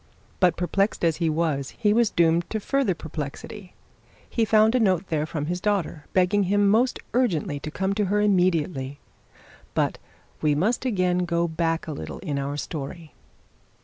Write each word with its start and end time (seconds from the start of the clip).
But, 0.39 0.57
perplexed 0.57 1.05
as 1.05 1.17
he 1.17 1.29
was, 1.29 1.75
he 1.77 1.93
was 1.93 2.09
doomed 2.09 2.49
to 2.49 2.59
further 2.59 2.95
perplexity. 2.95 3.75
He 4.27 4.45
found 4.45 4.73
a 4.73 4.79
note 4.79 5.09
there 5.09 5.27
from 5.27 5.45
his 5.45 5.61
daughter, 5.61 6.07
begging 6.11 6.45
him 6.45 6.61
to 6.61 6.69
most 6.71 6.97
urgently 7.13 7.59
to 7.59 7.69
come 7.69 7.93
to 7.93 8.05
her 8.05 8.19
immediately. 8.19 8.97
But 9.75 9.99
we 10.41 10.55
must 10.55 10.85
again 10.85 11.19
go 11.25 11.47
back 11.47 11.85
a 11.85 11.91
little 11.93 12.17
in 12.17 12.39
our 12.39 12.57
story. 12.57 13.13